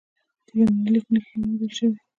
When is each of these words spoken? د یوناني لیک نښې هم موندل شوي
د 0.45 0.47
یوناني 0.57 0.89
لیک 0.93 1.05
نښې 1.13 1.27
هم 1.33 1.39
موندل 1.45 1.71
شوي 1.77 1.97